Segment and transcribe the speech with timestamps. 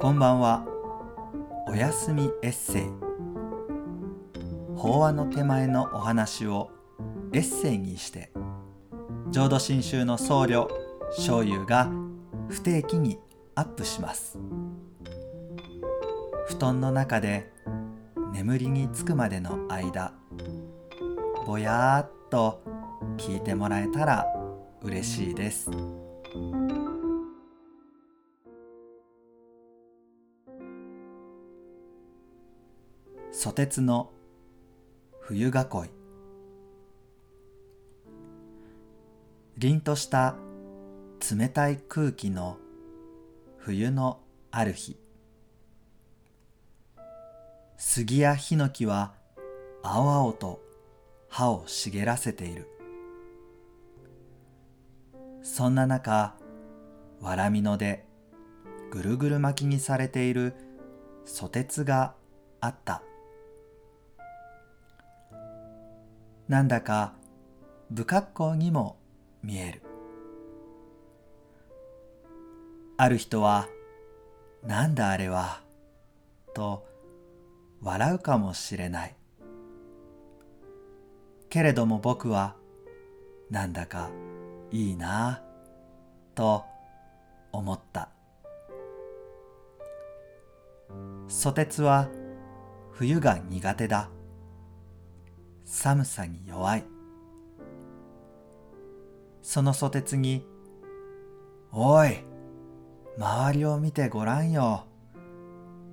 [0.00, 0.64] こんばんは。
[1.68, 2.82] おやすみエッセイ。
[4.74, 6.70] 法話の手前のお話を
[7.34, 8.32] エッセイにして
[9.30, 10.68] 浄土真宗の僧侶
[11.10, 11.90] 醤油が
[12.48, 13.18] 不定期に
[13.54, 14.38] アップします。
[16.48, 17.52] 布団の中で
[18.32, 20.14] 眠りにつくまでの間
[21.46, 22.62] ぼやーっと
[23.18, 24.26] 聞いてもらえたら
[24.82, 25.70] 嬉しいです。
[33.32, 34.10] ソテツの
[35.20, 35.52] 冬囲い。
[39.56, 40.34] 凛とした
[41.30, 42.58] 冷たい空気の
[43.58, 44.18] 冬の
[44.50, 44.96] ある日。
[47.76, 49.14] 杉やヒノキは
[49.84, 50.60] 青々と
[51.28, 52.66] 葉を茂らせている。
[55.42, 56.34] そんな中
[57.20, 58.04] わらみので
[58.90, 60.52] ぐるぐる巻きにされている
[61.24, 62.14] ソテツが
[62.60, 63.02] あった。
[66.50, 67.14] なんだか
[67.94, 68.96] 不格好にも
[69.40, 69.82] 見える。
[72.96, 73.68] ある人は
[74.66, 75.62] 「なんだあれは」
[76.52, 76.88] と
[77.80, 79.16] 笑うかもしれない。
[81.50, 82.56] けれども僕は
[83.48, 84.10] なんだか
[84.72, 85.44] いいな
[86.34, 86.64] と
[87.52, 88.08] 思った。
[91.28, 92.08] ソテツは
[92.90, 94.10] 冬が苦手だ。
[95.72, 96.84] 寒さに弱い。
[99.40, 100.44] そのソテツに
[101.70, 102.24] 「おい
[103.16, 104.84] 周りを見てごらんよ。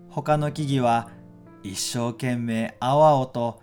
[0.10, 1.12] 他の木々は
[1.62, 3.62] 一生懸命青々と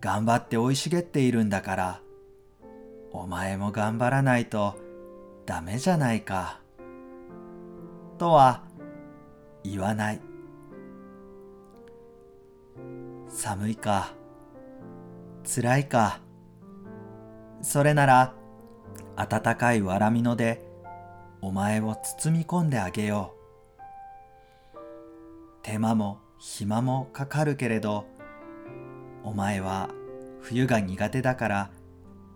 [0.00, 2.00] 頑張って生い茂っているんだから
[3.10, 4.76] お前も頑張らないと
[5.46, 6.60] ダメじゃないか。
[8.18, 8.62] とは
[9.64, 10.20] 言わない。
[13.28, 14.19] 寒いか。
[15.44, 16.20] 辛いか。
[17.62, 18.34] それなら
[19.16, 20.64] 暖かいわらみので
[21.42, 24.78] お前を包み込んであげよう。
[25.62, 28.06] 手間も暇もかかるけれど
[29.22, 29.90] お前は
[30.40, 31.70] 冬が苦手だから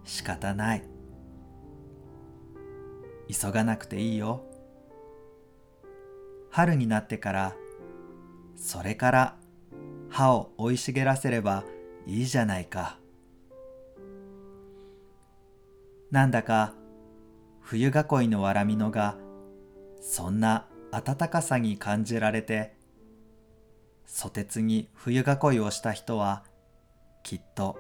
[0.05, 0.85] 仕方ない。
[3.31, 4.45] 急がなくていいよ。
[6.51, 7.57] 春になってから
[8.55, 9.37] それから
[10.11, 11.65] 葉を生い茂らせれば
[12.07, 12.99] いいじゃないか。
[16.11, 16.75] なんだか
[17.61, 19.17] 冬囲いのわらみのが
[20.01, 22.77] そんな暖かさに感じられて
[24.07, 26.45] ソテツに冬囲いをした人は
[27.25, 27.77] きっと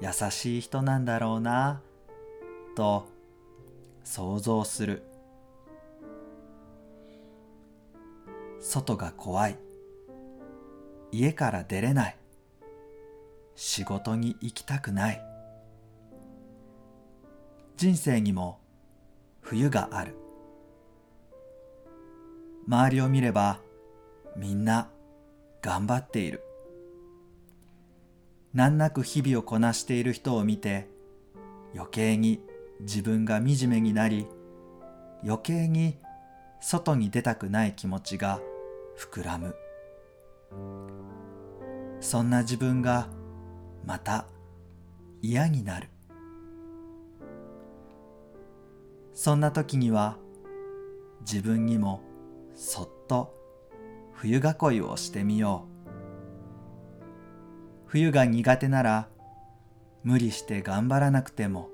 [0.00, 1.80] 優しい人なんだろうな
[2.74, 3.06] と
[4.04, 5.02] 想像する。
[8.60, 9.58] 外が怖い。
[11.12, 12.17] 家から出れない。
[13.60, 15.20] 仕事に行きたくない。
[17.76, 18.60] 人生にも
[19.40, 20.14] 冬がある。
[22.68, 23.58] 周りを見れば
[24.36, 24.88] みんな
[25.60, 26.44] 頑張っている。
[28.54, 30.88] 難なく日々をこなしている人を見て
[31.74, 32.40] 余計に
[32.82, 34.28] 自分が惨めになり
[35.24, 35.98] 余計に
[36.60, 38.38] 外に出たくない気持ちが
[38.96, 39.56] 膨らむ。
[41.98, 43.08] そんな自分が
[43.88, 44.26] また
[45.22, 45.88] 嫌になる。
[49.14, 50.18] そんな時には
[51.22, 52.02] 自分にも
[52.54, 53.34] そっと
[54.12, 55.90] 冬囲いをしてみよう。
[57.86, 59.08] 冬が苦手なら
[60.04, 61.70] 無理して頑張らなくても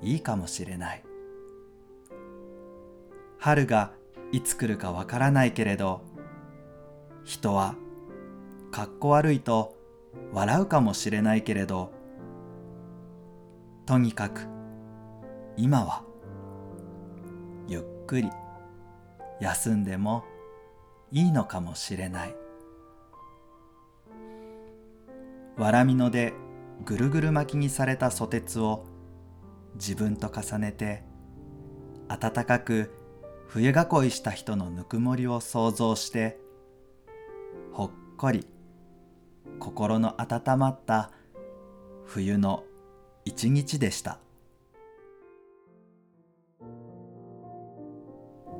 [0.00, 1.04] いいかもしれない。
[3.38, 3.92] 春が
[4.32, 6.00] いつ来るかわからないけれど
[7.22, 7.74] 人は
[8.70, 9.76] かっこ悪いと
[10.32, 11.92] 笑うかもしれないけれど
[13.86, 14.46] とにかく
[15.56, 16.02] 今は
[17.68, 18.30] ゆっくり
[19.40, 20.24] 休んでも
[21.12, 22.34] いいのかもしれない。
[25.56, 26.32] わらみので
[26.84, 28.84] ぐるぐる巻きにされたソテツを
[29.76, 31.04] 自分と重ねて
[32.08, 32.90] 暖かく
[33.46, 36.38] 冬囲いした人のぬくもりを想像して
[37.72, 38.46] ほっこり
[39.58, 41.10] 心の温まった
[42.04, 42.64] 冬の
[43.24, 44.18] 一日でした。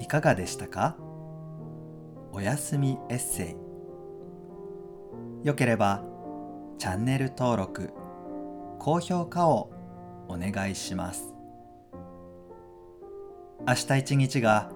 [0.01, 0.97] いかがでしたか？
[2.33, 3.57] おやすみエッセ
[5.43, 5.47] イ。
[5.47, 6.03] よければ
[6.79, 7.91] チャンネル登録
[8.79, 9.71] 高評価を
[10.29, 11.35] お願いします。
[13.67, 14.71] 明日一日が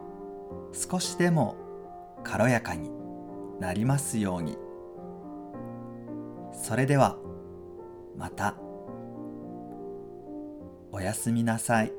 [0.73, 1.57] 少しでも
[2.23, 2.91] 軽やかに
[3.61, 4.57] なりますように。
[6.63, 7.17] それでは
[8.17, 8.57] また
[10.93, 11.98] おやすみなさい。